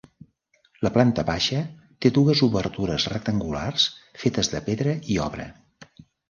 [0.85, 1.59] La planta baixa
[2.05, 3.87] té dues obertures rectangulars,
[4.25, 5.47] fetes de pedra i obra.